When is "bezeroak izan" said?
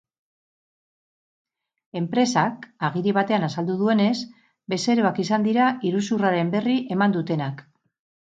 4.75-5.47